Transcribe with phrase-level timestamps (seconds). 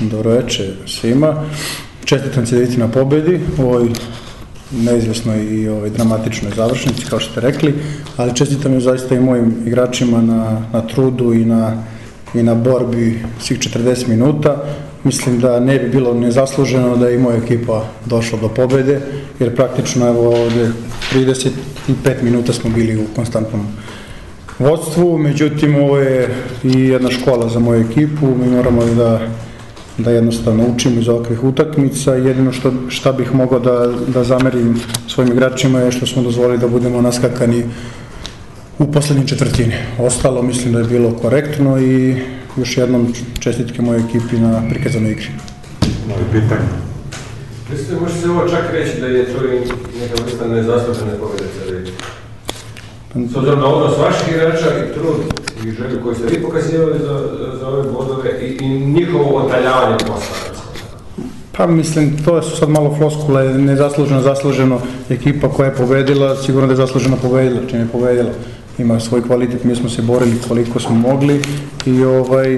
[0.00, 1.44] Dobro večer svima.
[2.04, 3.88] Čestitam se na pobjedi u ovoj
[4.70, 7.74] neizvjesnoj i ovoj dramatičnoj završnici, kao što ste rekli,
[8.16, 11.82] ali čestitam je zaista i mojim igračima na, na trudu i na,
[12.34, 14.64] i na borbi svih 40 minuta.
[15.04, 19.00] Mislim da ne bi bilo nezasluženo da je i moja ekipa došla do pobjede,
[19.40, 20.72] jer praktično evo ovdje
[21.14, 21.50] 35
[22.22, 23.66] minuta smo bili u konstantnom
[24.58, 29.20] vodstvu, međutim ovo je i jedna škola za moju ekipu, mi moramo da,
[30.02, 35.32] da jednostavno učimo iz ovakvih utakmica jedino što šta bih mogao da, da zamerim svojim
[35.32, 37.64] igračima je što smo dozvolili da budemo naskakani
[38.78, 39.74] u posljednjoj četvrtini.
[39.98, 42.16] Ostalo mislim da je bilo korektno i
[42.56, 45.28] još jednom čestitke moje ekipi na prikazanoj igri.
[46.08, 46.68] Moje pitanje.
[47.70, 49.58] Mislim, može se ovo čak reći da je to i
[50.00, 51.90] neka vrsta nezaslužene pobjede
[53.14, 55.16] S obzirom na odnos vaših igrača i trud
[55.64, 57.22] i želju koju ste vi pokazivali za,
[57.60, 60.60] za ove bodove i, i njihovo otaljavanje posla.
[61.52, 64.80] Pa mislim, to su sad malo floskule, nezasluženo, zasluženo
[65.10, 68.30] ekipa koja je pobedila, sigurno da je zasluženo pobedila, čim je pobedila.
[68.78, 71.42] Ima svoj kvalitet, mi smo se borili koliko smo mogli
[71.86, 72.54] i ovaj,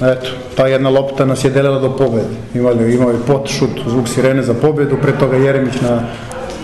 [0.00, 2.36] eto, ta jedna lopta nas je delila do pobede.
[2.54, 6.02] Imali, imao je pot, šut, zvuk sirene za pobedu, pre toga Jeremić na,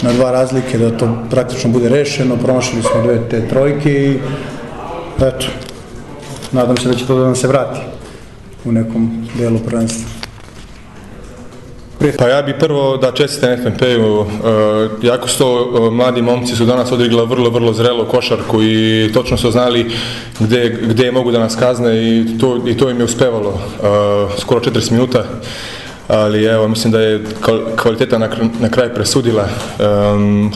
[0.02, 4.18] na dva razlike da to praktično bude rešeno, promašili smo dve te trojke i
[5.26, 5.46] eto,
[6.52, 7.80] nadam se da će to da nam se vrati
[8.64, 10.18] u nekom delu prvenstva.
[12.18, 16.64] Pa ja bi prvo da čestitam FNP-u, e, jako su to e, mladi momci su
[16.64, 19.90] danas odigrali vrlo, vrlo zrelo košarku i točno su znali
[20.40, 24.60] gdje, gdje mogu da nas kazne i to, i to im je uspevalo e, skoro
[24.60, 25.24] 40 minuta
[26.08, 27.24] ali evo mislim da je
[27.76, 29.48] kvaliteta na, kraj presudila.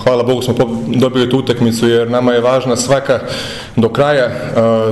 [0.05, 0.55] hvala Bogu smo
[0.87, 3.21] dobili tu utakmicu jer nama je važna svaka
[3.77, 4.31] do kraja,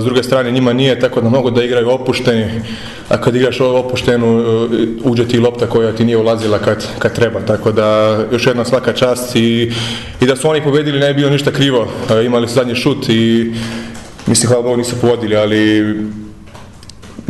[0.01, 2.63] s druge strane njima nije tako da mogu da igraju opušteni,
[3.09, 4.45] a kad igraš opuštenu
[5.05, 8.93] uđe ti lopta koja ti nije ulazila kad, kad treba, tako da još jedna svaka
[8.93, 9.73] čast i,
[10.21, 11.89] i da su oni pobedili ne bi bilo ništa krivo,
[12.25, 13.53] imali su zadnji šut i
[14.27, 15.95] mislim hvala Bogu nisu povodili, ali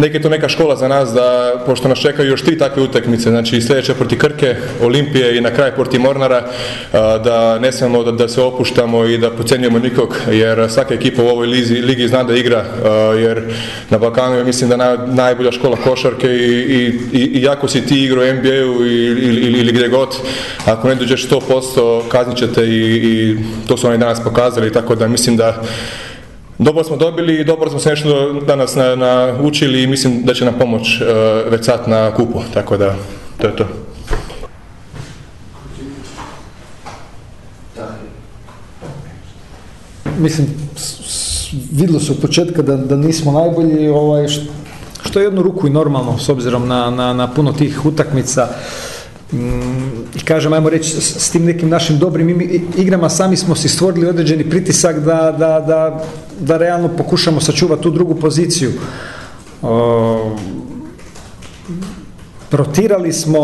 [0.00, 3.30] Nek je to neka škola za nas da, pošto nas čekaju još tri takve utakmice,
[3.30, 6.46] znači sljedeće proti Krke, Olimpije i na kraj proti Mornara,
[6.92, 11.26] da ne smemo da, da se opuštamo i da pocenjujemo nikog, jer svaka ekipa u
[11.26, 12.64] ovoj lizi, ligi zna da igra,
[13.18, 13.42] jer
[13.90, 18.04] na Balkanu je mislim da na, najbolja škola košarke i, i, i, jako si ti
[18.04, 20.16] igrao u NBA-u ili, ili, ili gdje god,
[20.64, 23.36] ako ne dođeš 100% kaznit ćete i, i
[23.68, 25.62] to su oni danas pokazali, tako da mislim da
[26.60, 30.44] dobro smo dobili i dobro smo se nešto danas na, naučili i mislim da će
[30.44, 31.06] nam pomoć uh,
[31.52, 32.94] već sad na kupu, tako da
[33.38, 33.66] to je to.
[40.18, 40.46] Mislim,
[41.72, 44.26] vidjelo se od početka da, da nismo najbolji, ovaj,
[45.02, 48.48] što je jednu ruku i normalno s obzirom na, na, na puno tih utakmica.
[49.32, 52.40] Mm, i kažem, ajmo reći, s, tim nekim našim dobrim
[52.76, 56.04] igrama sami smo si stvorili određeni pritisak da, da, da,
[56.40, 58.72] da realno pokušamo sačuvati tu drugu poziciju.
[62.50, 63.40] Protirali smo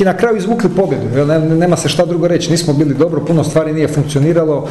[0.00, 1.04] i na kraju izvukli pobjedu,
[1.40, 4.68] nema se šta drugo reći, nismo bili dobro, puno stvari nije funkcioniralo,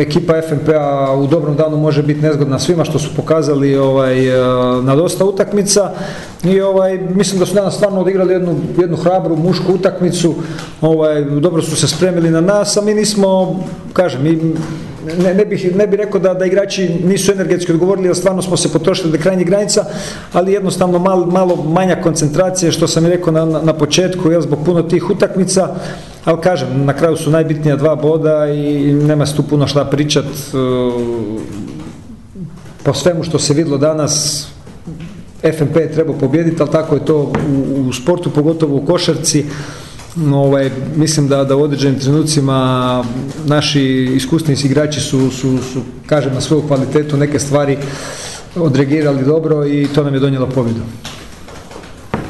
[0.00, 4.38] ekipa FNP-a u dobrom danu može biti nezgodna svima što su pokazali ovaj, e,
[4.82, 5.92] na dosta utakmica
[6.44, 10.34] i ovaj, mislim da su danas stvarno odigrali jednu, jednu hrabru mušku utakmicu,
[10.80, 13.60] ovaj, dobro su se spremili na nas, a mi nismo,
[13.92, 14.54] kažem, mi
[15.18, 18.56] ne, ne, bih, ne bih rekao da, da igrači nisu energetski odgovorili, jer stvarno smo
[18.56, 19.84] se potrošili do krajnjih granica,
[20.32, 24.58] ali jednostavno malo, malo manja koncentracija, što sam i rekao na, na, početku, jel, zbog
[24.64, 25.68] puno tih utakmica,
[26.24, 30.24] ali kažem, na kraju su najbitnija dva boda i nema se tu puno šta pričat.
[32.82, 34.46] Po svemu što se vidlo danas,
[35.58, 39.44] FNP je trebao pobijediti, ali tako je to u, u sportu, pogotovo u košarci
[40.32, 43.04] ovaj, mislim da, da u određenim trenucima
[43.46, 43.82] naši
[44.16, 47.78] iskusni igrači su, su, su, kažem, na svoju kvalitetu neke stvari
[48.56, 50.80] odreagirali dobro i to nam je donijelo pobjedu.